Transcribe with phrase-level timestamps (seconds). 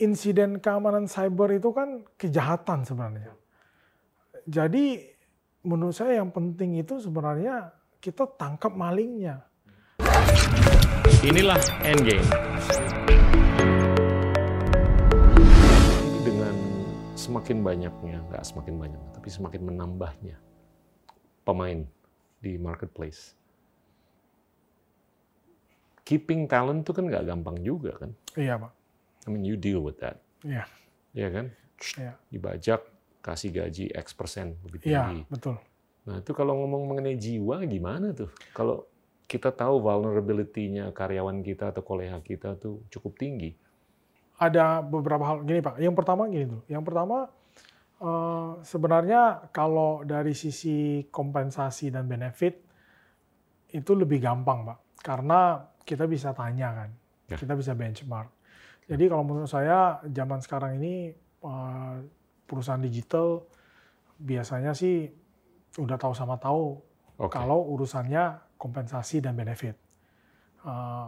[0.00, 3.36] insiden keamanan cyber itu kan kejahatan sebenarnya.
[4.48, 5.04] Jadi
[5.60, 7.68] menurut saya yang penting itu sebenarnya
[8.00, 9.44] kita tangkap malingnya.
[11.20, 12.24] Inilah Endgame.
[16.24, 16.56] Dengan
[17.12, 20.40] semakin banyaknya, nggak semakin banyak, tapi semakin menambahnya
[21.44, 21.84] pemain
[22.40, 23.36] di marketplace.
[26.08, 28.16] Keeping talent itu kan nggak gampang juga kan.
[28.32, 28.79] Iya pak.
[29.24, 30.20] I mean you deal with that.
[30.40, 30.64] Iya.
[31.12, 31.46] Iya kan?
[31.96, 32.12] Iya.
[32.28, 32.80] Dibajak,
[33.20, 35.20] kasih gaji X persen lebih Iya tinggi.
[35.28, 35.56] betul.
[36.08, 38.32] Nah itu kalau ngomong mengenai jiwa gimana tuh?
[38.52, 38.88] Kalau
[39.24, 43.54] kita tahu vulnerability-nya karyawan kita atau kolega kita tuh cukup tinggi.
[44.40, 45.76] Ada beberapa hal gini pak.
[45.78, 46.64] Yang pertama gini dulu.
[46.66, 47.18] Yang pertama
[48.00, 52.56] eh, sebenarnya kalau dari sisi kompensasi dan benefit
[53.70, 54.78] itu lebih gampang pak.
[55.04, 56.90] Karena kita bisa tanya kan,
[57.28, 57.36] Ya.
[57.38, 58.28] kita bisa benchmark.
[58.90, 61.14] Jadi kalau menurut saya zaman sekarang ini
[61.46, 61.94] eh,
[62.50, 63.46] perusahaan digital
[64.18, 65.06] biasanya sih
[65.78, 66.82] udah tahu sama tahu
[67.22, 67.30] Oke.
[67.30, 69.78] kalau urusannya kompensasi dan benefit.
[70.66, 71.06] Eh,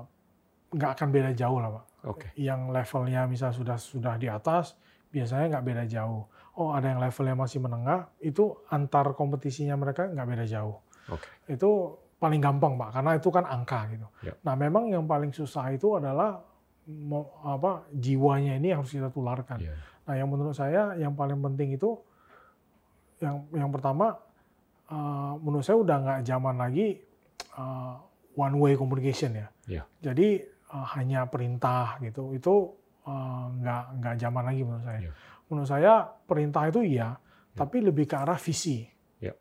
[0.73, 1.85] nggak akan beda jauh lah pak.
[2.07, 2.27] Oke.
[2.39, 4.79] Yang levelnya misal sudah sudah di atas
[5.11, 6.31] biasanya nggak beda jauh.
[6.57, 10.79] Oh ada yang levelnya masih menengah itu antar kompetisinya mereka nggak beda jauh.
[11.11, 11.29] Oke.
[11.51, 14.07] Itu paling gampang pak karena itu kan angka gitu.
[14.23, 14.35] Ya.
[14.47, 16.52] Nah memang yang paling susah itu adalah
[17.47, 19.63] apa jiwanya ini harus kita tularkan.
[19.63, 19.75] Iya.
[20.03, 21.95] Nah, yang menurut saya yang paling penting itu
[23.23, 24.19] yang yang pertama
[24.91, 26.99] eh, menurut saya udah nggak zaman lagi
[27.55, 27.95] eh,
[28.35, 29.47] one way communication ya.
[29.71, 29.83] Iya.
[30.03, 32.35] Jadi eh, hanya perintah gitu.
[32.35, 32.75] Itu
[33.07, 35.01] eh, nggak nggak zaman lagi menurut saya.
[35.07, 35.13] Iya.
[35.47, 35.93] Menurut saya
[36.27, 37.15] perintah itu iya,
[37.55, 38.83] tapi lebih ke arah visi.
[39.23, 39.39] Iya.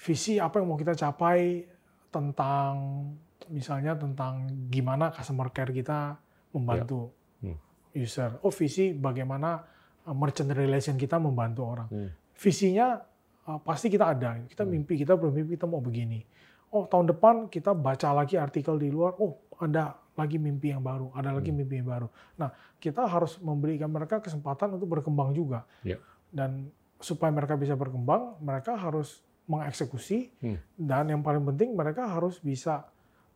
[0.00, 1.68] Visi apa yang mau kita capai
[2.08, 2.72] tentang
[3.50, 6.18] misalnya tentang gimana customer care kita
[6.52, 7.56] membantu Hmm.
[7.96, 8.36] user.
[8.44, 9.64] Oh visi bagaimana
[10.04, 11.88] uh, merchant relation kita membantu orang.
[11.88, 12.10] Hmm.
[12.36, 13.00] Visinya
[13.46, 14.36] uh, pasti kita ada.
[14.44, 14.72] Kita Hmm.
[14.76, 16.20] mimpi kita bermimpi kita mau begini.
[16.70, 19.16] Oh tahun depan kita baca lagi artikel di luar.
[19.18, 21.10] Oh ada lagi mimpi yang baru.
[21.16, 21.64] Ada lagi Hmm.
[21.64, 22.08] mimpi yang baru.
[22.36, 25.64] Nah kita harus memberikan mereka kesempatan untuk berkembang juga.
[25.82, 25.96] Ya.
[26.30, 26.68] Dan
[27.00, 30.30] supaya mereka bisa berkembang, mereka harus mengeksekusi.
[30.38, 30.58] Hmm.
[30.76, 32.86] Dan yang paling penting mereka harus bisa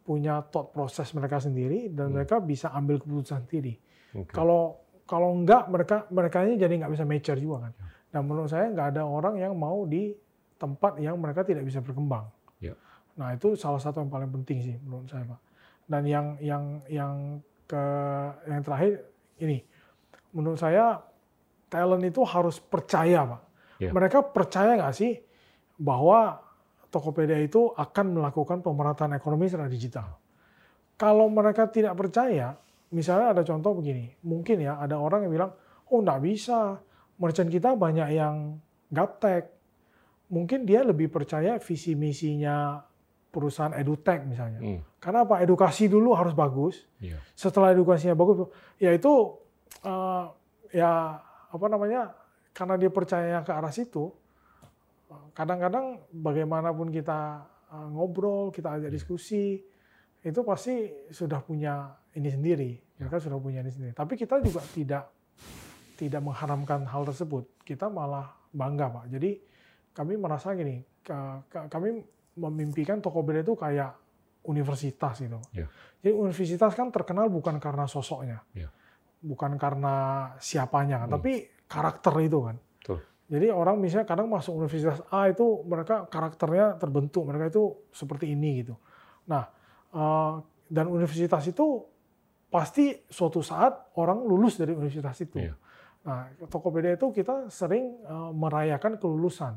[0.04, 2.20] punya thought proses mereka sendiri dan Hmm.
[2.20, 3.80] mereka bisa ambil keputusan sendiri.
[4.12, 4.30] Oke.
[4.30, 7.72] Kalau kalau enggak mereka mereka ini jadi nggak bisa mature juga kan.
[7.72, 7.84] Ya.
[8.12, 10.12] Dan menurut saya nggak ada orang yang mau di
[10.60, 12.28] tempat yang mereka tidak bisa berkembang.
[12.60, 12.76] Ya.
[13.16, 15.40] Nah itu salah satu yang paling penting sih menurut saya pak.
[15.88, 17.14] Dan yang yang yang
[17.64, 17.84] ke
[18.44, 19.08] yang terakhir
[19.40, 19.64] ini
[20.36, 21.00] menurut saya
[21.72, 23.42] talent itu harus percaya pak.
[23.80, 23.90] Ya.
[23.90, 25.20] Mereka percaya nggak sih
[25.80, 26.38] bahwa
[26.94, 30.14] Tokopedia itu akan melakukan pemerataan ekonomi secara digital.
[30.94, 32.54] Kalau mereka tidak percaya,
[32.94, 35.50] misalnya ada contoh begini, mungkin ya ada orang yang bilang,
[35.90, 36.78] oh nggak bisa,
[37.18, 38.62] merchant kita banyak yang
[38.94, 39.50] gaptek.
[40.30, 42.78] Mungkin dia lebih percaya visi misinya
[43.34, 44.62] perusahaan edutech misalnya.
[44.62, 44.80] Hmm.
[45.02, 45.42] Karena apa?
[45.42, 46.86] Edukasi dulu harus bagus.
[47.02, 47.18] Iya.
[47.34, 48.46] Setelah edukasinya bagus,
[48.78, 49.34] ya itu
[49.82, 50.24] eh,
[50.70, 51.18] ya
[51.50, 52.14] apa namanya?
[52.54, 54.14] Karena dia percaya ke arah situ.
[55.32, 59.60] Kadang-kadang bagaimanapun kita eh, ngobrol, kita ajak diskusi,
[60.20, 60.74] itu pasti
[61.10, 62.70] sudah punya ini sendiri.
[62.96, 63.92] Mereka sudah punya ini sendiri.
[63.92, 65.10] Tapi kita juga tidak
[65.94, 67.62] tidak mengharamkan hal tersebut.
[67.62, 69.04] Kita malah bangga, Pak.
[69.10, 69.30] Jadi
[69.92, 72.02] kami merasa gini, ka- ka- kami
[72.34, 73.94] memimpikan Tokopedia itu kayak
[74.44, 75.38] universitas gitu.
[75.54, 75.66] Iya.
[76.02, 78.68] Jadi universitas kan terkenal bukan karena sosoknya, Iya.
[79.22, 79.94] bukan karena
[80.36, 81.14] siapanya, Hmm.
[81.14, 82.56] tapi karakter itu kan.
[82.58, 82.98] Betul.
[83.24, 88.60] Jadi orang misalnya kadang masuk universitas A itu mereka karakternya terbentuk, mereka itu seperti ini
[88.60, 88.76] gitu.
[89.32, 89.48] Nah,
[89.96, 90.32] eh,
[90.68, 91.88] dan universitas itu
[92.52, 95.40] pasti suatu saat orang lulus dari universitas itu.
[95.40, 95.56] Iya.
[96.04, 99.56] Nah, Tokopedia itu kita sering eh, merayakan kelulusan.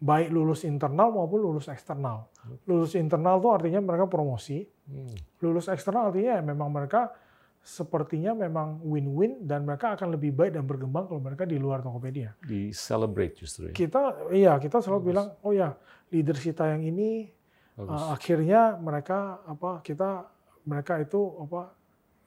[0.00, 2.32] Baik lulus internal maupun lulus eksternal.
[2.64, 5.14] Lulus internal itu artinya mereka promosi, Hmm.
[5.38, 7.14] lulus eksternal artinya ya memang mereka
[7.60, 12.32] sepertinya memang win-win dan mereka akan lebih baik dan berkembang kalau mereka di luar Tokopedia.
[12.40, 13.74] Di celebrate justru ya.
[13.76, 14.00] Kita
[14.32, 15.08] iya, kita selalu Bagus.
[15.12, 15.76] bilang, "Oh ya,
[16.08, 17.28] leaders kita yang ini
[17.76, 18.00] Bagus.
[18.00, 20.24] uh, akhirnya mereka apa kita
[20.64, 21.72] mereka itu apa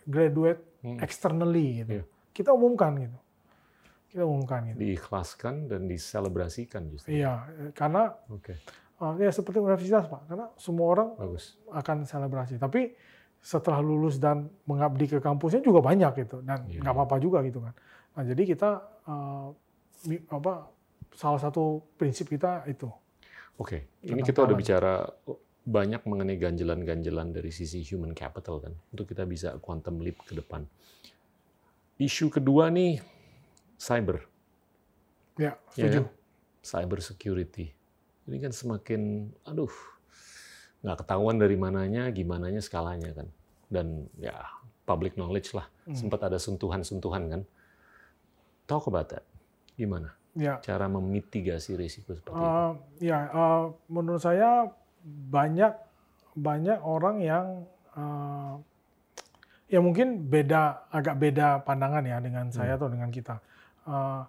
[0.06, 1.00] graduate Hmm.
[1.02, 2.06] externally gitu." Iya.
[2.30, 3.18] Kita umumkan gitu.
[4.14, 4.78] Kita umumkan gitu.
[4.78, 7.18] Diikhlaskan dan diselebrasikan justru.
[7.18, 8.54] Iya, karena Oke.
[9.02, 10.30] uh, ya seperti universitas, Pak.
[10.30, 11.58] Karena semua orang Bagus.
[11.74, 12.62] akan selebrasi.
[12.62, 12.94] Tapi
[13.44, 16.80] setelah lulus dan mengabdi ke kampusnya juga banyak gitu dan Iya.
[16.80, 17.76] nggak apa-apa juga gitu kan.
[18.16, 18.70] Nah jadi kita
[19.04, 19.48] uh,
[20.32, 20.54] apa
[21.12, 22.88] salah satu prinsip kita itu.
[23.60, 24.94] Oke, ini Tentang kita udah bicara
[25.64, 30.66] banyak mengenai ganjelan-ganjelan dari sisi human capital kan, untuk kita bisa quantum leap ke depan.
[31.96, 32.98] Isu kedua nih
[33.78, 34.26] cyber.
[35.38, 36.00] Ya, Ya setuju.
[36.02, 36.06] kan?
[36.64, 37.72] Cyber security.
[38.24, 39.72] Ini kan semakin, aduh,
[40.84, 43.28] nggak ketahuan dari mananya, gimananya skalanya kan.
[43.72, 44.36] Dan ya
[44.84, 45.66] public knowledge lah.
[45.88, 45.96] Hmm.
[45.96, 47.42] Sempat ada sentuhan-sentuhan kan.
[48.68, 49.24] Talk about that.
[49.80, 52.42] Gimana Ya, cara memitigasi risiko seperti itu?
[52.42, 52.72] Eh,
[53.06, 54.66] ya eh, menurut saya
[55.06, 55.74] banyak
[56.34, 57.46] banyak orang yang
[57.94, 58.54] eh,
[59.70, 63.38] ya mungkin beda agak beda pandangan ya dengan saya atau dengan kita.
[63.86, 64.22] Eh,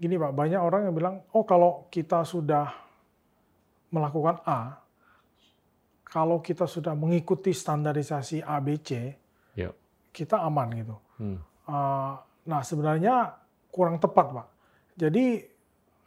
[0.00, 2.72] gini pak, banyak orang yang bilang, oh kalau kita sudah
[3.92, 4.81] melakukan A,
[6.12, 9.16] kalau kita sudah mengikuti standarisasi ABC,
[9.56, 9.72] Ya.
[10.12, 10.96] kita aman gitu.
[11.16, 11.40] Hmm.
[11.64, 13.32] Uh, nah sebenarnya
[13.72, 14.46] kurang tepat pak.
[14.92, 15.40] Jadi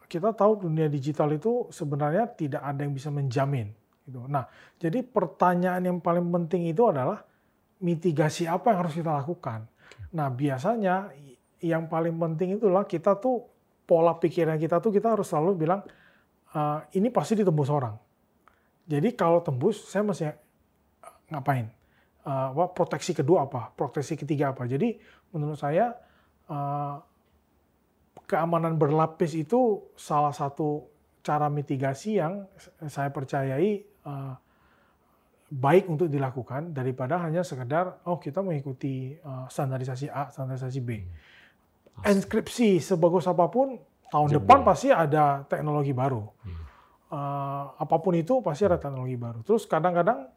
[0.06, 3.74] kita tahu dunia digital itu sebenarnya tidak ada yang bisa menjamin.
[4.06, 4.22] Gitu.
[4.30, 4.46] Nah
[4.78, 7.26] jadi pertanyaan yang paling penting itu adalah
[7.82, 9.66] mitigasi apa yang harus kita lakukan.
[10.14, 11.10] Nah biasanya
[11.66, 13.42] yang paling penting itulah kita tuh
[13.90, 15.82] pola pikiran kita tuh kita harus selalu bilang
[16.54, 18.05] "Uh, ini pasti ditembus orang.
[18.86, 20.30] Jadi kalau tembus saya mesti
[21.34, 21.70] ngapain?
[22.26, 23.70] Uh, proteksi kedua apa?
[23.74, 24.66] Proteksi ketiga apa?
[24.66, 24.98] Jadi
[25.30, 25.94] menurut saya
[26.50, 26.98] uh,
[28.26, 30.90] keamanan berlapis itu salah satu
[31.22, 32.46] cara mitigasi yang
[32.90, 34.34] saya percayai uh,
[35.50, 40.90] baik untuk dilakukan daripada hanya sekedar oh kita mengikuti uh, standarisasi A, standarisasi B.
[42.02, 43.78] Enkripsi sebagus apa pun
[44.10, 44.38] tahun Jebol.
[44.42, 46.26] depan pasti ada teknologi baru.
[46.42, 46.65] Hmm.
[47.16, 49.40] Uh, apa pun itu pasti ada teknologi baru.
[49.40, 50.28] Terus kadang-kadang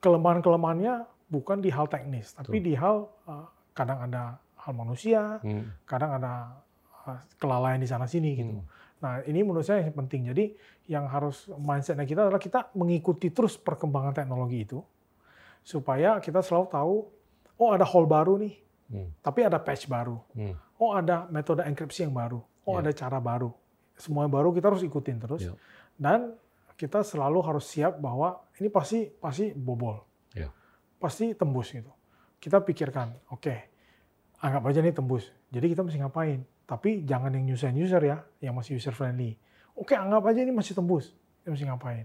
[0.00, 3.44] kelemahan-kelemahannya bukan di hal teknis, tapi di hal uh,
[3.76, 5.68] kadang ada hal manusia, Hmm.
[5.84, 6.56] kadang ada
[7.04, 8.56] uh, kelalaian di sana sini gitu.
[8.56, 8.66] Hmm.
[9.02, 10.32] Nah ini menurut saya yang penting.
[10.32, 10.44] Jadi
[10.88, 14.80] yang harus mindsetnya kita adalah kita mengikuti terus perkembangan teknologi itu
[15.60, 16.94] supaya kita selalu tahu
[17.58, 18.54] oh ada hole baru nih,
[18.86, 19.10] Hmm.
[19.20, 20.16] tapi ada patch baru.
[20.32, 20.54] Hmm.
[20.78, 22.38] Oh ada metode enkripsi yang baru.
[22.64, 22.86] Oh Ya.
[22.86, 23.50] ada cara baru.
[23.96, 25.42] Semua yang baru kita harus ikutin terus.
[25.48, 25.56] Ya.
[25.96, 26.36] Dan
[26.76, 30.04] kita selalu harus siap bahwa ini pasti pasti bobol.
[30.36, 30.52] Ya.
[31.00, 31.88] Pasti tembus gitu.
[32.36, 33.54] Kita pikirkan, oke,
[34.44, 35.32] anggap aja ini tembus.
[35.48, 36.44] Jadi kita mesti ngapain?
[36.68, 39.38] Tapi jangan yang nyusahin user ya, yang masih user friendly.
[39.72, 41.16] Oke, anggap aja ini masih tembus.
[41.40, 42.04] Kita mesti ngapain?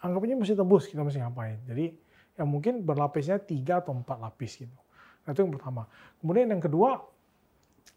[0.00, 1.60] Anggap aja masih tembus, kita mesti ngapain?
[1.68, 1.92] Jadi
[2.36, 4.76] yang mungkin berlapisnya tiga atau empat lapis gitu.
[5.24, 5.88] Nah, itu yang pertama.
[6.22, 7.02] Kemudian yang kedua,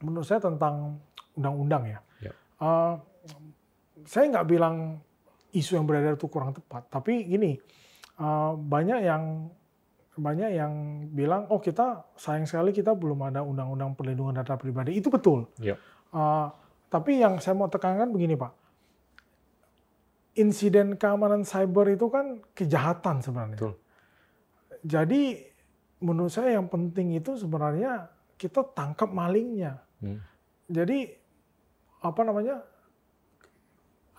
[0.02, 0.98] menurut saya tentang
[1.36, 2.00] undang-undang ya.
[2.24, 2.34] Ya.
[2.60, 2.94] Eh,
[4.06, 5.00] saya nggak bilang
[5.52, 7.58] isu yang beredar itu kurang tepat, tapi gini,
[8.20, 9.50] eh, banyak yang
[10.20, 10.74] banyak yang
[11.16, 15.00] bilang, oh kita sayang sekali kita belum ada undang-undang perlindungan data pribadi.
[15.00, 15.48] Itu betul.
[15.64, 15.80] Ya.
[16.12, 16.48] Eh,
[16.92, 18.52] tapi yang saya mau tekankan begini Pak,
[20.36, 23.58] insiden keamanan cyber itu kan kejahatan sebenarnya.
[23.58, 23.76] Betul.
[24.84, 25.22] Jadi
[26.00, 28.08] menurut saya yang penting itu sebenarnya
[28.40, 29.84] kita tangkap malingnya.
[30.00, 30.24] Hmm.
[30.72, 31.12] Jadi
[32.00, 32.64] apa namanya?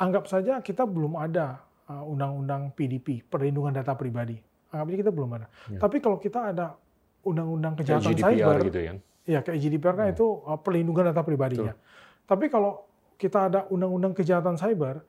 [0.00, 4.40] Anggap saja kita belum ada uh, undang-undang PDP, perlindungan data pribadi.
[4.72, 5.46] Anggap aja kita belum ada.
[5.68, 5.76] Ya.
[5.76, 6.72] Tapi kalau kita ada
[7.20, 8.92] undang-undang Kayak kejahatan GDPR cyber, gitu ya.
[9.28, 10.14] ya kayak GDPR kan Hmm.
[10.16, 11.74] itu uh, perlindungan data pribadinya.
[12.24, 12.88] Tapi kalau
[13.20, 15.04] kita ada undang-undang kejahatan cyber,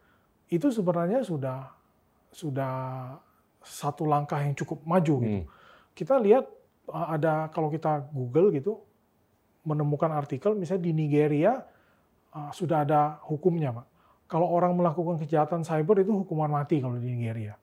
[0.51, 1.71] itu sebenarnya sudah
[2.31, 2.73] sudah
[3.63, 5.47] satu langkah yang cukup maju gitu Hmm.
[5.95, 6.47] kita lihat
[6.91, 8.83] uh, ada kalau kita Google gitu
[9.63, 11.61] menemukan artikel misalnya di Nigeria
[12.49, 13.85] sudah ada hukumnya pak.
[14.31, 17.59] Kalau orang melakukan kejahatan cyber itu hukuman mati kalau di Nigeria.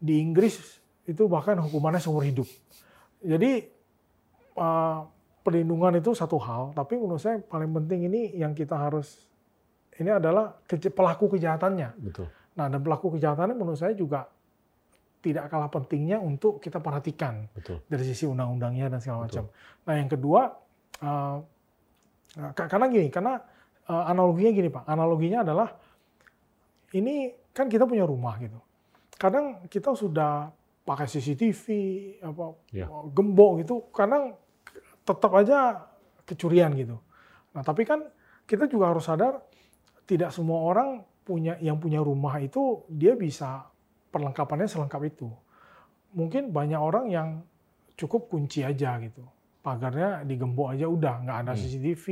[0.00, 2.48] Di Inggris itu bahkan hukumannya seumur hidup.
[3.20, 3.68] Jadi
[4.56, 5.04] uh,
[5.44, 9.28] perlindungan itu satu hal, tapi menurut saya paling penting ini yang kita harus
[10.00, 10.56] ini adalah
[10.96, 12.00] pelaku kejahatannya.
[12.00, 12.32] Betul.
[12.56, 14.24] Nah, dan pelaku kejahatannya menurut saya juga
[15.20, 17.84] tidak kalah pentingnya untuk kita perhatikan Betul.
[17.84, 19.28] dari sisi undang-undangnya dan segala Betul.
[19.28, 19.44] macam.
[19.84, 20.40] Nah, yang kedua,
[21.04, 21.36] uh,
[22.56, 23.36] ka- karena gini, karena
[23.92, 25.68] uh, analoginya gini Pak, analoginya adalah
[26.92, 27.14] ini
[27.50, 28.58] kan kita punya rumah gitu.
[29.14, 30.48] Kadang kita sudah
[30.82, 31.64] pakai CCTV,
[32.24, 32.88] apa Ya.
[33.12, 34.34] gembok gitu, kadang
[35.04, 35.86] tetap aja
[36.24, 36.96] kecurian gitu.
[37.52, 38.06] Nah, tapi kan
[38.46, 39.38] kita juga harus sadar
[40.06, 43.70] tidak semua orang punya yang punya rumah itu dia bisa
[44.10, 45.30] perlengkapannya selengkap itu.
[46.10, 47.28] Mungkin banyak orang yang
[47.94, 49.22] cukup kunci aja gitu.
[49.60, 51.60] Pagarnya digembok aja udah, nggak ada Hmm.
[51.60, 52.06] CCTV,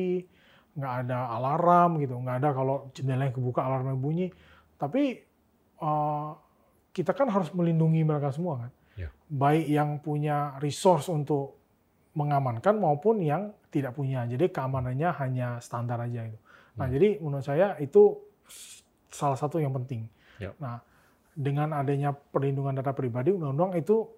[0.78, 4.28] nggak ada alarm gitu, nggak ada kalau jendelanya kebuka alarmnya bunyi.
[4.78, 5.02] Tapi
[5.78, 6.30] eh,
[6.94, 8.70] kita kan harus melindungi mereka semua kan.
[8.99, 9.11] Ya.
[9.30, 11.58] Baik yang punya resource untuk
[12.18, 14.26] mengamankan maupun yang tidak punya.
[14.26, 16.40] Jadi keamanannya hanya standar aja gitu.
[16.78, 16.94] Nah, Hmm.
[16.94, 18.18] jadi menurut saya itu
[19.11, 20.11] salah satu yang penting.
[20.42, 20.54] Ya.
[20.58, 20.82] Nah,
[21.38, 24.11] dengan adanya perlindungan data pribadi, undang-undang itu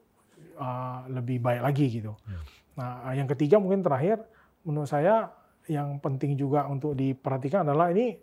[0.57, 2.17] uh, lebih baik lagi gitu.
[2.25, 2.41] Ya.
[2.81, 4.25] Nah, yang ketiga mungkin terakhir
[4.65, 5.29] menurut saya
[5.69, 8.17] yang penting juga untuk diperhatikan adalah ini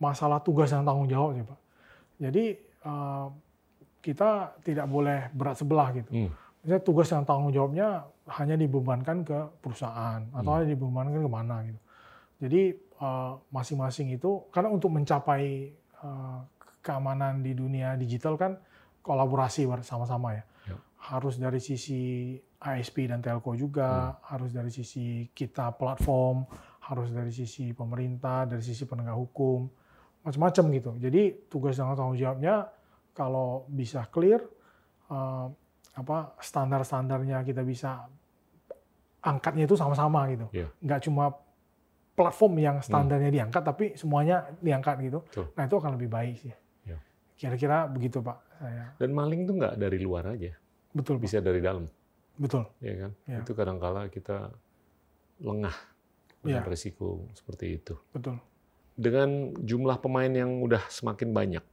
[0.00, 1.58] masalah tugas dan tanggung jawab sih Pak.
[2.20, 2.44] Jadi
[2.88, 3.28] uh,
[4.00, 6.10] kita tidak boleh berat sebelah gitu.
[6.10, 6.32] Hmm.
[6.64, 8.08] Misalnya tugas dan tanggung jawabnya
[8.40, 10.56] hanya dibebankan ke perusahaan atau hmm.
[10.56, 11.80] hanya dibebankan ke mana gitu.
[12.40, 12.62] Jadi
[13.04, 16.40] uh, masing-masing uh, itu karena untuk mencapai uh,
[16.80, 18.56] keamanan di dunia digital kan
[19.04, 20.44] kolaborasi bersama-sama ya.
[20.64, 20.76] ya.
[21.12, 24.16] Harus dari sisi ISP dan telco juga, hmm.
[24.32, 26.44] harus dari sisi kita platform,
[26.88, 29.68] harus dari sisi pemerintah, dari sisi penegak hukum,
[30.20, 30.90] macam-macam gitu.
[31.00, 32.68] Jadi tugas dan tanggung jawabnya
[33.16, 34.44] kalau bisa clear,
[35.08, 35.48] uh,
[35.96, 38.06] apa standar-standarnya kita bisa
[39.20, 40.46] angkatnya itu sama-sama gitu.
[40.52, 40.70] Yeah.
[40.80, 41.34] Nggak cuma
[42.16, 42.86] platform yang hmm.
[42.86, 43.36] standarnya hmm.
[43.40, 45.18] diangkat, tapi semuanya diangkat gitu.
[45.32, 45.46] Tuh.
[45.56, 46.54] Nah itu akan lebih baik sih.
[46.84, 47.00] Yeah.
[47.36, 48.38] Kira-kira begitu Pak.
[48.60, 48.92] Saya.
[49.00, 50.52] Dan maling itu nggak dari luar aja.
[50.92, 51.16] Betul.
[51.16, 51.88] Bisa dari dalam.
[52.36, 52.68] Betul.
[52.84, 53.12] Ya kan.
[53.24, 53.38] Ya.
[53.40, 54.52] Itu kadang-kala kita
[55.40, 55.72] lengah
[56.44, 56.68] dengan ya.
[56.68, 57.96] resiko seperti itu.
[58.12, 58.36] Betul
[58.96, 61.64] dengan jumlah pemain yang udah semakin banyak,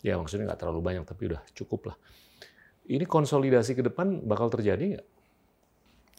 [0.00, 1.96] ya maksudnya nggak terlalu banyak, tapi udah cukup lah.
[2.90, 5.06] Ini konsolidasi ke depan bakal terjadi nggak?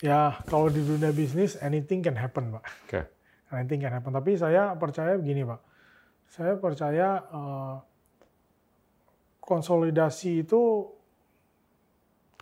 [0.01, 2.63] Ya, kalau di dunia bisnis, anything can happen, Pak.
[2.65, 2.89] Oke.
[2.89, 3.03] Okay.
[3.53, 4.09] Anything can happen.
[4.09, 5.61] Tapi saya percaya begini, Pak.
[6.31, 7.75] Saya percaya uh,
[9.43, 10.89] konsolidasi itu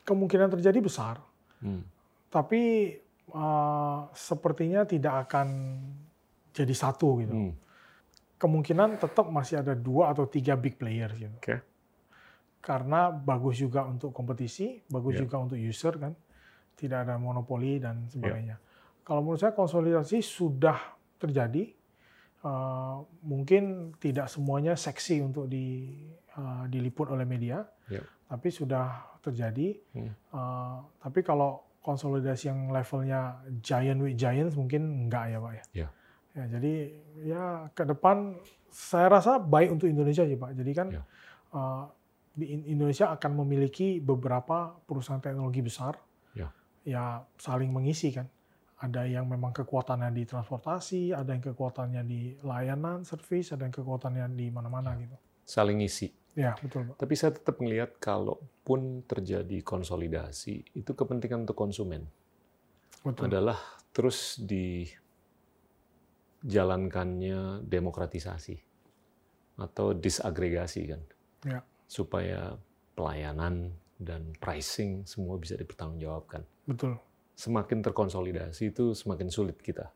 [0.08, 1.20] kemungkinan terjadi besar.
[1.60, 1.84] Hmm.
[2.32, 2.96] Tapi
[3.34, 5.48] uh, sepertinya tidak akan
[6.56, 7.36] jadi satu gitu.
[7.36, 7.69] Hmm
[8.40, 11.38] kemungkinan tetap masih ada dua atau tiga big player gitu.
[11.44, 11.60] Okay.
[12.64, 15.22] Karena bagus juga untuk kompetisi, bagus yeah.
[15.28, 16.16] juga untuk user kan,
[16.80, 18.56] tidak ada monopoli dan sebagainya.
[18.56, 19.04] Yeah.
[19.04, 20.80] Kalau menurut saya konsolidasi sudah
[21.20, 21.76] terjadi,
[22.48, 26.00] uh, mungkin tidak semuanya seksi untuk di
[26.40, 28.04] uh, diliput oleh media, yeah.
[28.32, 29.76] tapi sudah terjadi.
[29.96, 30.12] Hmm.
[30.32, 35.64] Uh, tapi kalau konsolidasi yang levelnya giant with giants mungkin enggak ya pak ya.
[35.74, 35.92] Yeah.
[36.40, 36.74] Ya, jadi
[37.20, 37.44] ya
[37.76, 38.40] ke depan
[38.72, 40.56] saya rasa baik untuk Indonesia sih Pak.
[40.56, 41.04] Jadi kan ya.
[41.52, 41.84] uh,
[42.32, 46.00] di Indonesia akan memiliki beberapa perusahaan teknologi besar
[46.32, 46.48] ya.
[46.88, 48.24] ya saling mengisi kan.
[48.80, 54.32] Ada yang memang kekuatannya di transportasi, ada yang kekuatannya di layanan, service, ada yang kekuatannya
[54.32, 55.20] di mana-mana gitu.
[55.44, 56.08] Saling isi.
[56.40, 56.88] Ya, betul.
[56.88, 56.96] Pak.
[57.04, 62.08] Tapi saya tetap melihat kalaupun terjadi konsolidasi, itu kepentingan untuk konsumen.
[63.04, 63.28] Betul.
[63.28, 63.60] Adalah
[63.92, 64.88] terus di
[66.44, 68.56] jalankannya demokratisasi
[69.60, 71.02] atau disagregasi kan,
[71.44, 71.60] ya.
[71.84, 72.56] supaya
[72.96, 76.48] pelayanan dan pricing semua bisa dipertanggungjawabkan.
[76.64, 76.96] Betul.
[77.36, 79.92] Semakin terkonsolidasi itu semakin sulit kita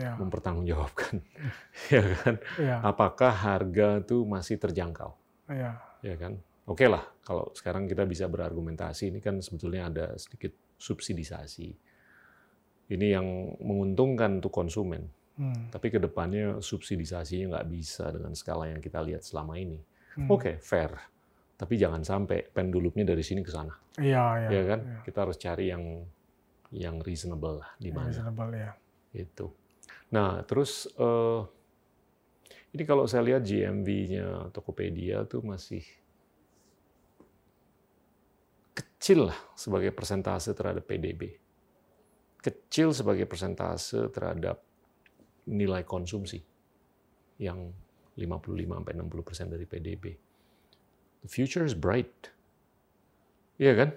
[0.00, 0.16] ya.
[0.16, 1.20] mempertanggungjawabkan,
[1.94, 2.34] ya kan?
[2.56, 2.76] Ya.
[2.80, 5.12] Apakah harga itu masih terjangkau?
[5.52, 5.76] Ya.
[6.00, 6.40] Ya kan?
[6.66, 11.68] Oke lah, kalau sekarang kita bisa berargumentasi ini kan sebetulnya ada sedikit subsidisasi.
[12.86, 15.06] Ini yang menguntungkan untuk konsumen
[15.36, 15.68] Hmm.
[15.68, 19.76] Tapi ke depannya subsidisasinya nggak bisa dengan skala yang kita lihat selama ini.
[20.16, 20.32] Hmm.
[20.32, 20.90] Oke, okay, fair.
[21.56, 23.72] Tapi jangan sampai pendulumnya dari sini ke sana.
[23.96, 24.48] Iya, iya.
[24.52, 24.80] Ya kan?
[24.80, 24.98] Ya.
[25.04, 25.84] Kita harus cari yang
[26.72, 28.08] yang reasonable lah di mana.
[28.08, 28.72] Reasonable ya.
[29.12, 29.46] Itu.
[30.12, 31.44] Nah, terus uh,
[32.76, 35.80] ini kalau saya lihat GMV-nya Tokopedia tuh masih
[38.76, 41.40] kecil lah sebagai persentase terhadap PDB.
[42.42, 44.65] Kecil sebagai persentase terhadap
[45.46, 46.42] nilai konsumsi
[47.38, 47.70] yang
[48.16, 50.04] 55 sampai 60 persen dari PDB.
[51.22, 52.32] The future is bright.
[53.60, 53.90] Iya kan?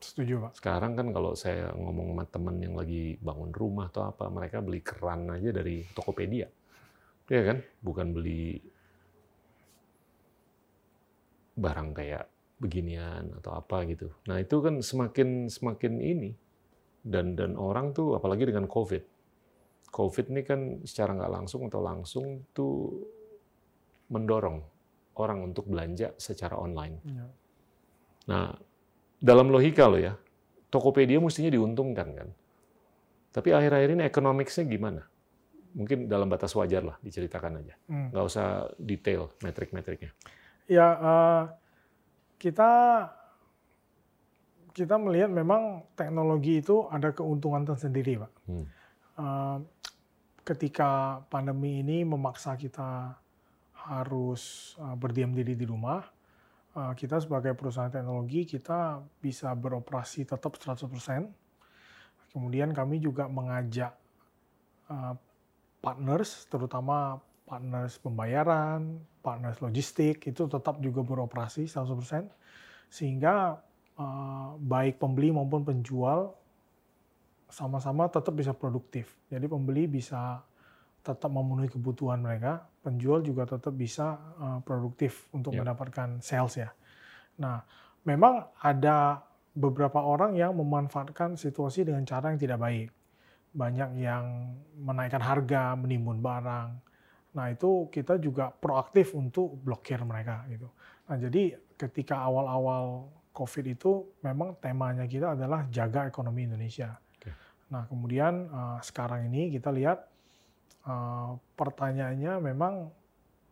[0.00, 0.52] Setuju, Pak.
[0.56, 4.80] Sekarang kan kalau saya ngomong sama teman yang lagi bangun rumah atau apa, mereka beli
[4.80, 6.48] keran aja dari Tokopedia.
[7.28, 7.58] Iya kan?
[7.84, 8.58] Bukan beli
[11.54, 12.24] barang kayak
[12.58, 14.08] beginian atau apa gitu.
[14.26, 16.30] Nah, itu kan semakin semakin ini
[17.04, 19.13] dan dan orang tuh apalagi dengan Covid
[19.94, 22.98] COVID ini kan secara nggak langsung atau langsung tuh
[24.10, 24.58] mendorong
[25.14, 26.98] orang untuk belanja secara online.
[27.06, 27.26] Ya.
[28.26, 28.46] Nah,
[29.22, 30.18] dalam logika lo ya,
[30.66, 32.28] Tokopedia mestinya diuntungkan kan.
[33.30, 35.02] Tapi akhir-akhir ini ekonomiknya gimana?
[35.74, 37.74] Mungkin dalam batas wajar lah diceritakan aja.
[37.86, 38.10] Hmm.
[38.10, 38.46] Nggak usah
[38.78, 40.10] detail metrik-metriknya.
[40.66, 41.42] Ya, uh,
[42.42, 42.70] kita
[44.74, 48.32] kita melihat memang teknologi itu ada keuntungan tersendiri, Pak.
[48.50, 48.66] Hmm.
[49.14, 49.62] Uh,
[50.42, 53.14] ketika pandemi ini memaksa kita
[53.86, 56.02] harus uh, berdiam diri di rumah,
[56.74, 61.30] uh, kita sebagai perusahaan teknologi kita bisa beroperasi tetap 100%.
[62.34, 63.94] Kemudian kami juga mengajak
[64.90, 65.14] uh,
[65.78, 72.26] partners, terutama partners pembayaran, partners logistik, itu tetap juga beroperasi 100%.
[72.90, 73.58] Sehingga
[74.58, 76.34] baik pembeli maupun penjual
[77.48, 79.14] sama-sama tetap bisa produktif.
[79.28, 80.42] Jadi pembeli bisa
[81.04, 85.60] tetap memenuhi kebutuhan mereka, penjual juga tetap bisa uh, produktif untuk Ya.
[85.60, 86.72] mendapatkan sales ya.
[87.36, 87.60] Nah,
[88.08, 89.20] memang ada
[89.52, 92.88] beberapa orang yang memanfaatkan situasi dengan cara yang tidak baik.
[93.54, 96.68] Banyak yang menaikkan harga, menimbun barang.
[97.36, 100.72] Nah, itu kita juga proaktif untuk blokir mereka gitu.
[101.06, 106.94] Nah, jadi ketika awal-awal COVID itu memang temanya kita adalah jaga ekonomi Indonesia.
[107.74, 110.06] Nah, kemudian uh, sekarang ini kita lihat
[110.86, 112.86] uh, pertanyaannya memang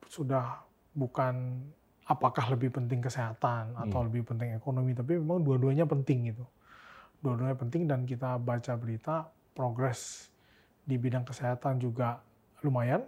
[0.06, 0.62] sudah
[0.94, 1.58] bukan
[2.06, 4.06] apakah lebih penting kesehatan atau Hmm.
[4.06, 6.46] lebih penting ekonomi, tapi memang dua-duanya penting gitu.
[7.18, 9.26] Dua-duanya penting dan kita baca berita
[9.58, 10.30] progres
[10.86, 12.22] di bidang kesehatan juga
[12.62, 13.02] lumayan.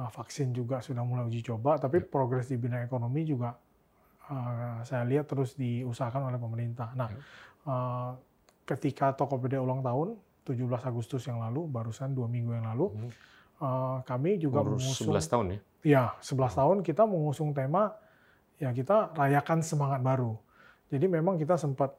[0.00, 2.08] Uh, vaksin juga sudah mulai uji coba, tapi Ya.
[2.08, 3.60] progres di bidang ekonomi juga
[4.32, 6.96] uh, saya lihat terus diusahakan oleh pemerintah.
[6.96, 7.08] Nah,
[7.68, 8.16] uh,
[8.64, 13.10] ketika Tokopedia ulang tahun 17 Agustus yang lalu, barusan dua minggu yang lalu, Hmm.
[13.60, 15.58] uh, kami juga Umur mengusung 11 tahun ya?
[15.80, 17.96] Ya, 11 tahun kita mengusung tema
[18.60, 20.36] ya kita rayakan semangat baru.
[20.92, 21.96] Jadi memang kita sempat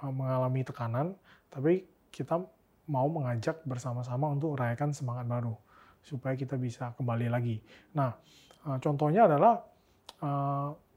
[0.00, 1.12] uh, mengalami tekanan,
[1.52, 2.40] tapi kita
[2.88, 5.52] mau mengajak bersama-sama untuk rayakan semangat baru
[6.00, 7.60] supaya kita bisa kembali lagi.
[7.92, 8.16] Nah,
[8.64, 9.60] uh, contohnya adalah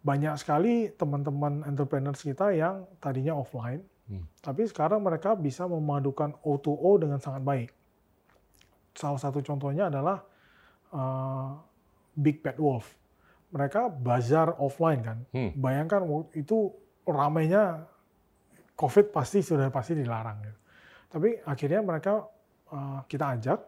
[0.02, 4.28] banyak sekali teman-teman entrepreneurs kita yang tadinya offline, Hmm.
[4.44, 7.72] tapi sekarang mereka bisa memadukan O2O dengan sangat baik.
[8.92, 10.20] Salah satu contohnya adalah
[10.92, 11.56] uh,
[12.12, 12.92] Big Bad Wolf.
[13.56, 15.18] Mereka bazar offline kan.
[15.32, 15.56] Hmm.
[15.56, 16.04] Bayangkan
[16.36, 16.76] itu
[17.08, 17.88] ramainya
[18.76, 20.44] COVID pasti sudah pasti dilarang.
[20.44, 20.60] Gitu.
[21.12, 22.24] Tapi akhirnya mereka
[22.72, 23.60] uh, kita ajak,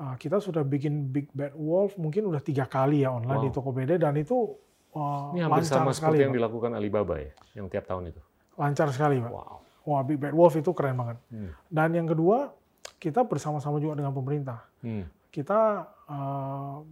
[0.00, 3.46] uh, kita sudah bikin Big Bad Wolf mungkin udah tiga kali ya online Wow.
[3.48, 4.56] di Tokopedia dan itu
[4.96, 8.20] uh, Ini hampir lancar sama sekali, seperti yang dilakukan Alibaba ya, yang tiap tahun itu.
[8.58, 9.30] Lancar sekali, Pak.
[9.30, 9.56] Wow.
[9.88, 11.16] Wah, Big Bad Wolf itu keren banget.
[11.32, 11.54] Hmm.
[11.70, 12.52] Dan yang kedua,
[13.00, 14.66] kita bersama-sama juga dengan pemerintah.
[14.84, 15.06] Hmm.
[15.32, 16.82] Kita uh,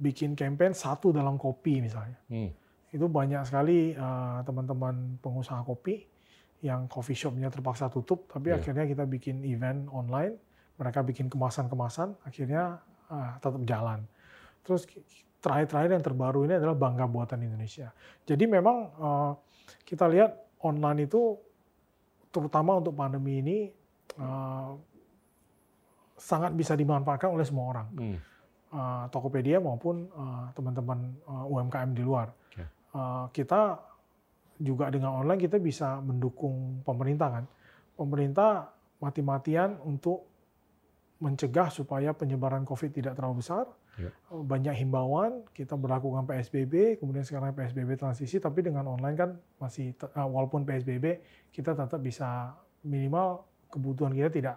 [0.00, 2.16] bikin campaign satu dalam kopi misalnya.
[2.30, 2.48] Hmm.
[2.88, 6.08] Itu banyak sekali uh, teman-teman pengusaha kopi
[6.62, 8.62] yang coffee shopnya terpaksa tutup, tapi Iya.
[8.62, 10.38] akhirnya kita bikin event online,
[10.78, 12.78] mereka bikin kemasan-kemasan, akhirnya
[13.10, 14.06] uh, tetap jalan.
[14.62, 14.86] Terus
[15.42, 17.90] terakhir-terakhir yang terbaru ini adalah bangga buatan Indonesia.
[18.22, 19.32] Jadi memang uh,
[19.82, 21.36] kita lihat online itu
[22.32, 23.58] terutama untuk pandemi ini
[24.16, 24.72] uh,
[26.16, 28.18] sangat bisa dimanfaatkan oleh semua orang Hmm.
[28.72, 32.30] uh, Tokopedia maupun uh, teman-teman uh, UMKM di luar.
[32.30, 32.64] Oke.
[32.94, 33.82] Uh, kita
[34.62, 37.44] juga dengan online kita bisa mendukung pemerintah kan.
[37.98, 38.70] Pemerintah
[39.02, 40.24] mati-matian untuk
[41.18, 43.66] mencegah supaya penyebaran COVID tidak terlalu besar.
[44.00, 44.10] Ya.
[44.32, 49.92] Uh, Banyak himbauan, kita berlakukan PSBB, kemudian sekarang PSBB transisi, tapi dengan online kan masih,
[50.16, 51.20] uh, walaupun PSBB,
[51.52, 54.56] kita tetap bisa minimal kebutuhan kita tidak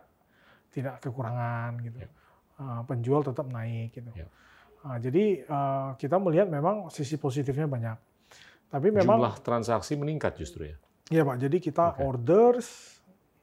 [0.72, 1.98] tidak kekurangan gitu.
[2.04, 2.10] Ya.
[2.56, 4.12] Uh, penjual tetap naik gitu.
[4.16, 4.28] Ya.
[4.84, 7.98] Uh, jadi uh, kita melihat memang sisi positifnya banyak.
[8.72, 10.76] Tapi memang Jumlah transaksi meningkat justru ya.
[11.06, 12.02] Iya Pak, jadi kita Oke.
[12.02, 12.68] orders,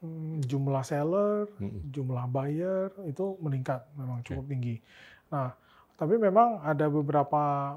[0.03, 1.47] hmm, jumlah seller,
[1.95, 4.83] jumlah buyer itu meningkat memang cukup tinggi.
[5.31, 5.55] Nah,
[5.97, 7.77] tapi memang ada beberapa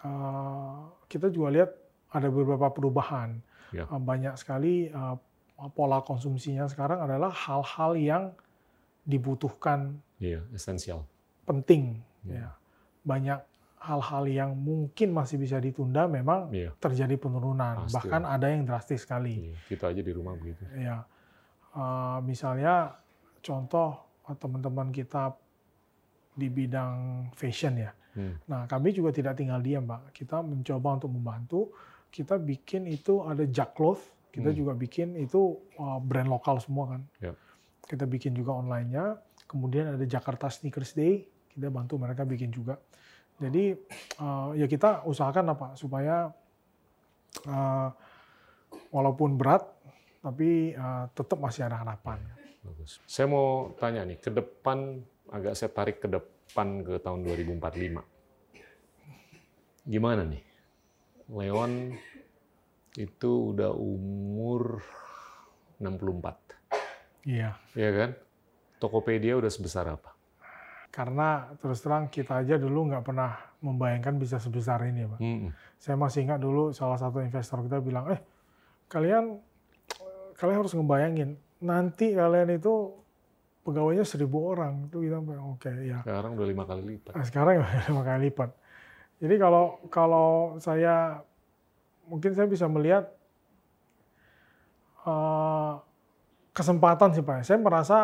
[0.00, 1.70] uh, kita juga lihat
[2.10, 3.38] ada beberapa perubahan.
[3.74, 3.84] Ya.
[3.90, 5.18] Uh, banyak sekali uh,
[5.74, 8.24] pola konsumsinya sekarang adalah hal-hal yang
[9.04, 11.04] dibutuhkan Iya, esensial.
[11.44, 12.00] penting.
[12.24, 12.32] Ya.
[12.32, 12.50] Ya.
[13.04, 13.40] Banyak
[13.84, 16.72] hal-hal yang mungkin masih bisa ditunda memang Iya.
[16.80, 17.84] terjadi penurunan.
[17.84, 19.52] Pasti Bahkan ada yang drastis sekali.
[19.52, 19.56] Iya.
[19.68, 20.64] Kita aja di rumah begitu.
[20.72, 21.04] Ya,
[21.74, 22.94] Eh, misalnya
[23.42, 23.98] contoh
[24.38, 25.34] teman-teman kita
[26.34, 27.90] di bidang fashion ya.
[28.14, 28.34] Hmm.
[28.46, 30.10] Nah, kami juga tidak tinggal diam, Pak.
[30.14, 31.60] Kita mencoba untuk membantu.
[32.10, 34.02] Kita bikin itu ada Jack Cloth.
[34.30, 34.58] Kita Hmm.
[34.58, 37.02] juga bikin itu eh, brand lokal semua kan.
[37.22, 37.32] Ya.
[37.86, 39.18] Kita bikin juga online-nya.
[39.46, 41.26] Kemudian ada Jakarta Sneakers Day.
[41.50, 42.78] Kita bantu mereka bikin juga.
[43.38, 43.74] Jadi
[44.18, 46.30] eh, ya kita usahakan apa supaya
[47.46, 47.88] eh,
[48.90, 49.62] walaupun berat
[50.22, 52.18] tapi eh, tetap masih ada harapan.
[52.64, 52.96] Bagus.
[53.04, 58.02] Saya mau tanya nih, ke depan agak saya tarik ke depan ke tahun 2045.
[59.84, 60.42] Gimana nih?
[61.32, 61.96] Leon
[63.00, 64.80] itu udah umur
[65.80, 67.24] 64.
[67.24, 67.56] Iya.
[67.72, 68.10] Iya kan?
[68.80, 70.12] Tokopedia udah sebesar apa?
[70.92, 73.34] Karena terus terang kita aja dulu nggak pernah
[73.64, 75.18] membayangkan bisa sebesar ini, Pak.
[75.18, 75.50] Hmm.
[75.80, 78.20] Saya masih ingat dulu salah satu investor kita bilang, eh
[78.86, 79.40] kalian
[80.38, 81.30] kalian harus ngebayangin
[81.64, 83.03] nanti kalian itu
[83.64, 86.04] pegawainya seribu orang itu kita oke ya.
[86.04, 87.12] Sekarang udah lima kali lipat.
[87.16, 87.52] Nah, sekarang
[87.90, 88.50] lima kali lipat.
[89.24, 91.24] Jadi kalau kalau saya
[92.04, 93.08] mungkin saya bisa melihat
[95.08, 95.72] eh,
[96.54, 97.42] kesempatan sih Pak.
[97.42, 97.98] Saya merasa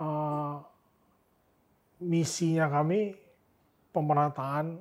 [0.00, 0.64] uh,
[2.00, 3.12] misinya kami
[3.92, 4.80] pemerataan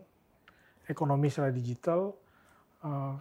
[0.88, 2.16] ekonomi secara digital.
[2.80, 3.20] Uh,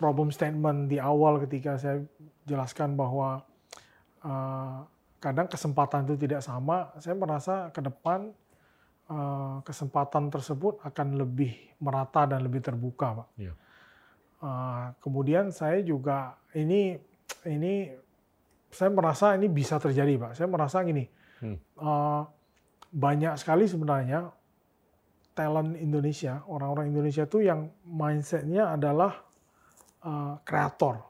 [0.00, 2.00] problem statement di awal ketika saya
[2.48, 3.44] jelaskan bahwa
[4.24, 4.84] uh,
[5.20, 8.32] kadang kesempatan itu tidak sama, saya merasa ke depan
[9.12, 13.28] uh, kesempatan tersebut akan lebih merata dan lebih terbuka, Pak.
[13.36, 13.56] Yeah.
[14.40, 16.96] Uh, kemudian saya juga ini
[17.44, 17.92] ini
[18.72, 20.32] saya merasa ini bisa terjadi, Pak.
[20.40, 21.04] Saya merasa gini,
[21.44, 21.56] hmm.
[21.76, 22.24] uh,
[22.90, 24.32] banyak sekali sebenarnya
[25.36, 29.20] talent Indonesia, orang-orang Indonesia itu yang mindsetnya adalah
[30.48, 30.96] kreator.
[30.96, 31.09] Uh,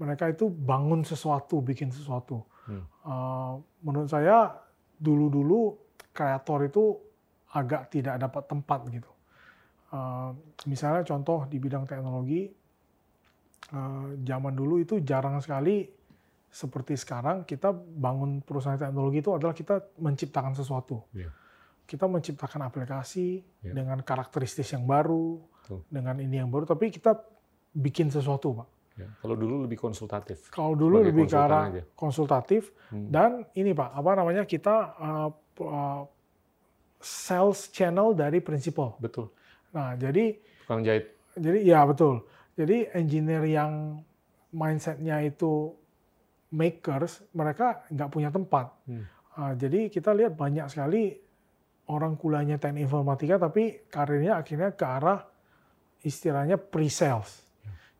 [0.00, 2.40] Mereka itu bangun sesuatu, bikin sesuatu.
[2.64, 2.84] Hmm.
[3.04, 3.52] Uh,
[3.84, 4.56] menurut saya
[4.96, 5.76] dulu-dulu
[6.16, 6.96] kreator itu
[7.52, 9.10] agak tidak dapat tempat gitu.
[9.90, 10.32] Uh,
[10.70, 12.48] misalnya contoh di bidang teknologi,
[13.74, 16.00] uh, zaman dulu itu jarang sekali
[16.50, 21.06] seperti sekarang kita bangun perusahaan teknologi itu adalah kita menciptakan sesuatu.
[21.14, 21.30] Yeah.
[21.86, 23.74] Kita menciptakan aplikasi yeah.
[23.74, 25.82] dengan karakteristik yang baru, Tuh.
[25.90, 27.18] dengan ini yang baru, tapi kita
[27.74, 28.68] bikin sesuatu, Pak.
[29.00, 30.52] Ya, kalau dulu lebih konsultatif.
[30.52, 31.82] Kalau dulu lebih ke arah aja.
[31.96, 33.08] konsultatif hmm.
[33.08, 35.28] dan ini Pak, apa namanya kita uh,
[35.64, 36.02] uh,
[37.00, 39.00] sales channel dari prinsipal.
[39.00, 39.32] Betul.
[39.72, 40.36] Nah, jadi
[40.68, 41.16] tukang jahit.
[41.34, 42.28] Jadi ya betul.
[42.54, 44.04] Jadi engineer yang
[44.52, 45.72] mindsetnya itu
[46.52, 48.66] makers, mereka nggak punya tempat.
[48.84, 49.06] Hmm.
[49.38, 51.16] Uh, jadi kita lihat banyak sekali
[51.90, 55.26] orang kuliahnya teknik informatika tapi karirnya akhirnya ke arah
[56.06, 57.44] istilahnya pre-sales.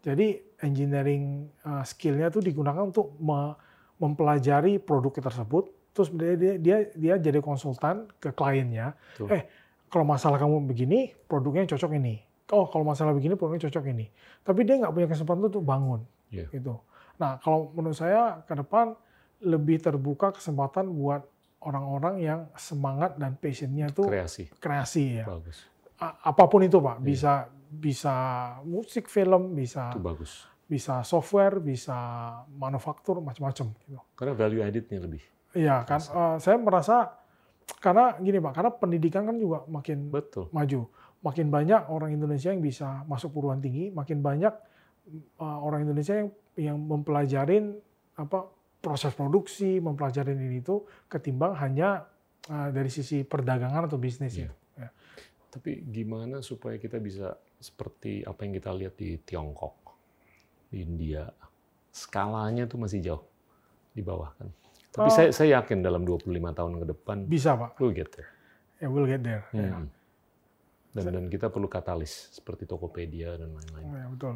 [0.00, 3.56] Jadi engineering uh, skillnya itu digunakan untuk me
[4.00, 8.96] mempelajari produk tersebut, terus dia, dia dia dia jadi konsultan ke kliennya.
[9.20, 9.28] Tuh.
[9.28, 9.44] Eh,
[9.92, 12.16] kalau masalah kamu begini, produknya cocok ini.
[12.50, 14.08] Oh, kalau masalah begini, produknya cocok ini.
[14.40, 16.00] Tapi dia nggak punya kesempatan untuk bangun,
[16.32, 16.48] yeah.
[16.48, 16.80] gitu.
[17.20, 18.96] Nah, kalau menurut saya ke depan
[19.44, 21.28] lebih terbuka kesempatan buat
[21.60, 25.28] orang-orang yang semangat dan passionnya itu kreasi, kreasi ya.
[25.28, 25.68] Bagus.
[26.00, 26.96] apa pun itu, Pak.
[26.96, 27.04] Iya.
[27.04, 27.32] Bisa
[27.70, 28.14] bisa
[28.66, 30.49] musik, film, bisa itu bagus.
[30.70, 31.98] Bisa software, bisa
[32.54, 33.98] manufaktur, macam-macam gitu.
[34.14, 35.22] Karena value added-nya lebih.
[35.50, 37.10] Iya kan, uh, saya merasa
[37.82, 40.46] karena gini pak, karena pendidikan kan juga makin Betul.
[40.54, 40.86] maju,
[41.26, 44.54] makin banyak orang Indonesia yang bisa masuk perguruan tinggi, makin banyak
[45.42, 47.74] uh, orang Indonesia yang yang mempelajarin
[48.14, 48.46] apa
[48.78, 52.06] proses produksi, mempelajarin ini itu ketimbang hanya
[52.46, 54.54] uh, dari sisi perdagangan atau bisnis yeah.
[54.78, 54.88] ya.
[55.50, 59.79] Tapi gimana supaya kita bisa seperti apa yang kita lihat di Tiongkok,
[60.70, 61.30] India,
[61.90, 63.22] skalanya tuh masih jauh
[63.94, 64.48] di bawah kan.
[64.90, 65.14] Tapi oh.
[65.14, 67.78] saya, saya yakin dalam 25 tahun ke depan bisa pak.
[67.78, 68.30] We'll get there.
[68.82, 69.46] Yeah, we'll get there.
[69.54, 69.62] Hmm.
[69.62, 69.82] Yeah.
[70.90, 73.86] Dan, dan kita perlu katalis seperti Tokopedia dan lain-lain.
[73.86, 74.34] Oh, ya, betul.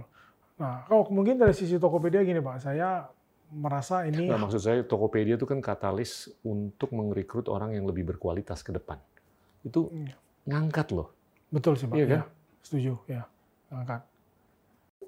[0.54, 3.10] Nah, kalau mungkin dari sisi Tokopedia gini pak, saya
[3.50, 4.30] merasa ini.
[4.30, 9.02] Nah, maksud saya Tokopedia itu kan katalis untuk merekrut orang yang lebih berkualitas ke depan.
[9.66, 10.14] Itu iya.
[10.46, 11.10] ngangkat loh.
[11.50, 11.98] Betul sih pak.
[11.98, 12.20] Iya kan?
[12.22, 12.24] Ya.
[12.62, 13.22] Setuju, ya.
[13.74, 14.13] Angkat.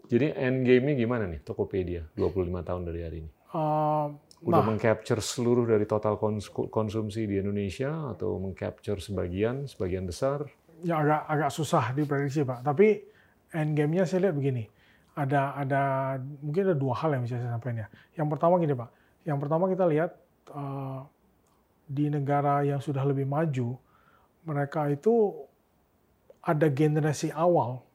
[0.07, 3.31] Jadi end game-nya gimana nih Tokopedia 25 tahun dari hari ini?
[3.51, 4.15] Uh,
[4.45, 6.21] Udah nah, mengcapture seluruh dari total
[6.69, 10.45] konsumsi di Indonesia atau mengcapture sebagian, sebagian besar?
[10.85, 12.61] Ya agak agak susah diprediksi Pak.
[12.61, 13.01] Tapi
[13.57, 14.69] end game-nya saya lihat begini.
[15.17, 15.83] Ada ada
[16.45, 17.89] mungkin ada dua hal yang bisa saya sampaikan ya.
[18.13, 18.91] Yang pertama gini Pak.
[19.25, 20.11] Yang pertama kita lihat
[20.53, 21.01] uh,
[21.89, 23.81] di negara yang sudah lebih maju,
[24.45, 25.33] mereka itu
[26.45, 27.86] ada generasi awal.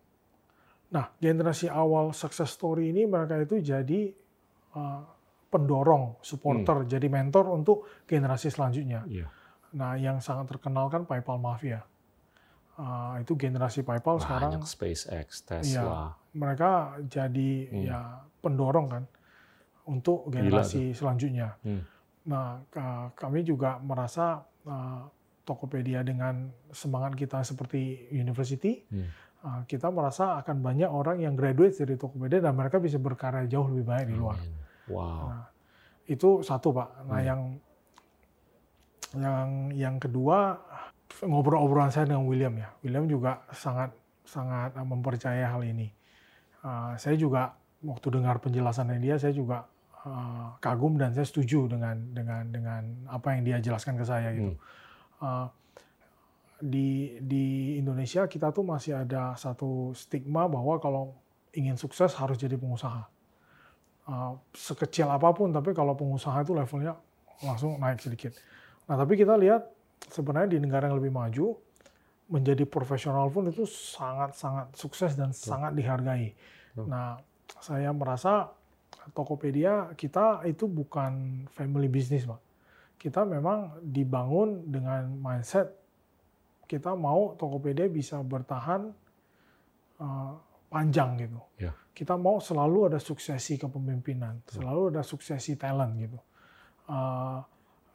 [0.92, 4.12] Nah, generasi awal success story ini mereka itu jadi
[4.76, 5.04] uh,
[5.48, 6.90] pendorong, supporter, hmm.
[6.92, 9.04] jadi mentor untuk generasi selanjutnya.
[9.08, 9.32] Yeah.
[9.72, 11.84] Nah, yang sangat terkenal kan PayPal Mafia.
[12.76, 14.52] Uh, itu generasi PayPal Banyak sekarang.
[14.68, 15.72] SpaceX, Tesla.
[15.76, 15.92] Ya,
[16.36, 17.84] mereka jadi hmm.
[17.88, 18.00] ya
[18.44, 19.04] pendorong kan
[19.88, 21.56] untuk generasi selanjutnya.
[21.64, 21.84] Hmm.
[22.28, 22.62] Nah,
[23.16, 25.04] kami juga merasa uh,
[25.42, 29.31] Tokopedia dengan semangat kita seperti university, hmm.
[29.42, 33.74] Ah, kita merasa akan banyak orang yang graduate dari Tokopedia dan mereka bisa berkarya jauh
[33.74, 34.38] lebih baik di luar.
[34.86, 35.34] Wow.
[35.34, 35.46] Nah,
[36.06, 36.90] itu satu pak.
[37.10, 37.26] Nah hmm.
[37.26, 37.42] yang
[39.12, 40.62] yang yang kedua
[41.26, 42.70] ngobrol-obrolan saya dengan William ya.
[42.86, 43.90] William juga sangat
[44.30, 45.90] sangat mempercayai hal ini.
[46.62, 49.66] Uh, saya juga waktu dengar penjelasan dia, saya juga
[50.06, 54.54] uh, kagum dan saya setuju dengan dengan dengan apa yang dia jelaskan ke saya gitu.
[54.54, 54.62] Hmm
[55.22, 55.46] uh,
[56.62, 61.18] di di Indonesia kita tuh masih ada satu stigma bahwa kalau
[61.52, 63.04] ingin sukses harus jadi pengusaha.
[64.08, 66.98] Uh, sekecil apa pun, tapi kalau pengusaha itu levelnya
[67.46, 68.34] langsung naik sedikit.
[68.90, 69.68] Nah, tapi kita lihat
[70.10, 71.54] sebenarnya di negara yang lebih maju,
[72.32, 75.54] menjadi profesional pun itu sangat-sangat sukses dan Tuh.
[75.54, 76.34] sangat dihargai.
[76.74, 76.88] Tuh.
[76.88, 77.20] Nah,
[77.62, 78.50] saya merasa
[79.14, 82.52] Tokopedia kita itu bukan family business, Pak
[83.02, 85.74] kita memang dibangun dengan mindset
[86.72, 88.88] kita mau Tokopedia bisa bertahan
[90.00, 90.34] uh,
[90.72, 91.40] panjang gitu.
[91.60, 91.76] Ya.
[91.92, 96.20] Kita mau selalu ada suksesi kepemimpinan, selalu ada suksesi talent gitu.
[96.88, 97.44] Uh,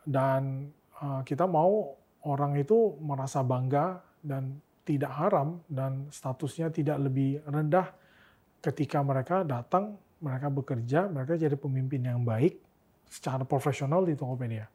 [0.04, 0.68] dan
[1.00, 1.96] uh, kita mau
[2.28, 7.96] orang itu merasa bangga dan tidak haram dan statusnya tidak lebih rendah
[8.60, 12.60] ketika mereka datang, mereka bekerja, mereka jadi pemimpin yang baik
[13.08, 14.68] secara profesional di Tokopedia.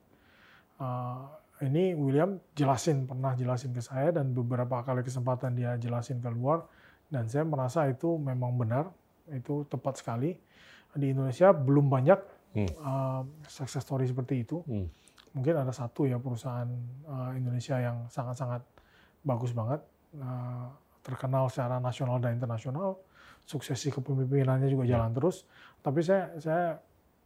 [0.81, 6.65] Uh, ini William jelasin pernah jelasin ke saya dan beberapa kali kesempatan dia jelasin keluar
[7.13, 8.89] dan saya merasa itu memang benar
[9.30, 10.34] itu tepat sekali
[10.97, 12.19] di Indonesia belum banyak
[12.58, 12.69] hmm.
[12.82, 14.88] uh, success story seperti itu hmm.
[15.38, 16.67] mungkin ada satu ya perusahaan
[17.08, 18.65] uh, Indonesia yang sangat-sangat
[19.21, 19.80] bagus banget
[20.17, 20.67] uh,
[21.06, 22.97] terkenal secara nasional dan internasional
[23.45, 24.97] suksesi kepemimpinannya juga ya.
[24.97, 25.45] jalan terus
[25.82, 26.78] tapi saya saya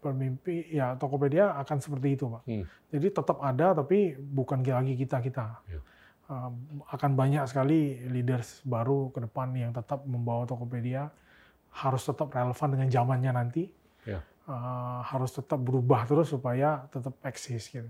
[0.06, 2.44] bermimpi ya Tokopedia akan seperti itu pak.
[2.46, 2.66] Hmm.
[2.94, 5.46] Jadi tetap ada tapi bukan lagi kita kita.
[5.66, 5.82] Ya.
[6.26, 6.50] Uh,
[6.90, 11.10] akan banyak sekali leaders baru ke depan yang tetap membawa Tokopedia
[11.74, 13.64] harus tetap relevan dengan zamannya nanti.
[14.06, 14.22] Ya.
[14.46, 17.90] Uh, harus tetap berubah terus supaya tetap eksis gitu.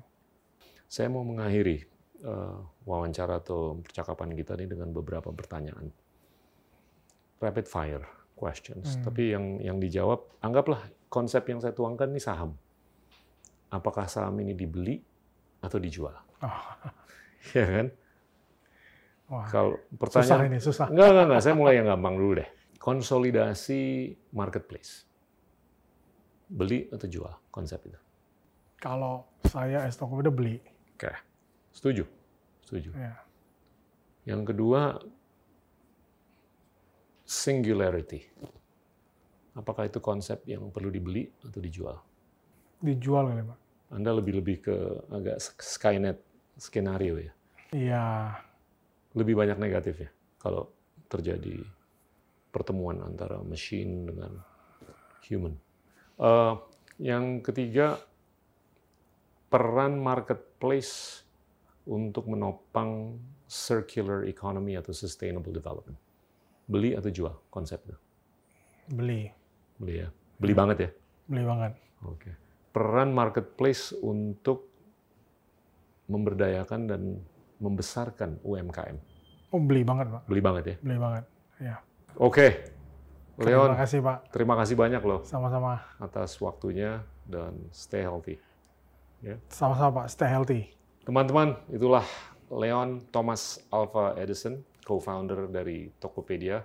[0.87, 1.83] Saya mau mengakhiri
[2.23, 5.91] uh, wawancara atau percakapan kita ini dengan beberapa pertanyaan.
[7.43, 8.99] Rapid fire questions.
[8.99, 9.03] Hmm.
[9.07, 10.83] Tapi yang yang dijawab anggaplah
[11.15, 12.51] konsep yang saya tuangkan ini saham.
[13.71, 14.99] Apakah saham ini dibeli
[15.63, 16.11] atau dijual?
[16.43, 16.63] Oh.
[17.55, 17.87] ya kan?
[19.31, 20.85] Wah, Kalau pertanyaan susah ini susah.
[20.91, 21.41] Enggak, enggak, enggak.
[21.47, 22.49] Saya mulai yang gampang dulu deh.
[22.77, 25.07] Konsolidasi marketplace.
[26.51, 27.97] Beli atau jual konsep itu?
[28.77, 30.61] Kalau saya es udah beli.
[30.93, 31.09] Oke.
[31.73, 32.05] Setuju.
[32.61, 32.93] Setuju.
[32.93, 33.17] Ya.
[34.29, 35.01] Yang kedua
[37.25, 38.21] singularity.
[39.55, 41.97] Apakah itu konsep yang perlu dibeli atau dijual?
[42.83, 43.59] Dijual kali, Pak.
[43.95, 44.75] Anda lebih-lebih ke
[45.07, 46.19] agak Skynet
[46.59, 47.33] skenario ya?
[47.71, 48.05] Iya.
[49.15, 50.09] Lebih banyak negatif ya
[50.43, 50.67] kalau
[51.07, 51.63] terjadi
[52.51, 54.43] pertemuan antara machine dengan
[55.23, 55.55] human.
[56.19, 56.59] Uh,
[56.99, 57.99] yang ketiga,
[59.51, 61.23] peran marketplace
[61.87, 65.99] untuk menopang circular economy atau sustainable development.
[66.65, 67.95] Beli atau jual konsepnya?
[68.89, 69.44] Beli.
[69.79, 70.09] Beli ya.
[70.39, 70.61] Beli hmm.
[70.61, 70.89] banget ya.
[71.25, 71.71] Beli banget.
[72.05, 72.31] Oke.
[72.75, 74.67] Peran marketplace untuk
[76.11, 77.01] memberdayakan dan
[77.57, 78.97] membesarkan UMKM.
[79.55, 80.21] Oh, beli banget, Pak.
[80.27, 80.75] Beli banget ya.
[80.83, 81.23] Beli banget.
[81.63, 81.75] Ya.
[82.19, 82.75] Oke.
[83.35, 84.17] Leon, terima kasih, Pak.
[84.31, 85.19] Terima kasih banyak loh.
[85.27, 85.83] Sama-sama.
[85.99, 88.39] Atas waktunya dan stay healthy.
[89.23, 89.39] Ya.
[89.51, 90.07] Sama-sama, Pak.
[90.11, 90.61] Stay healthy.
[91.03, 92.03] Teman-teman, itulah
[92.51, 96.63] Leon Thomas Alva Edison, co-founder dari Tokopedia.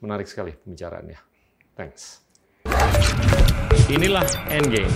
[0.00, 1.31] Menarik sekali pembicaraannya.
[1.76, 2.20] Thanks.
[3.88, 4.92] Inilah Endgame.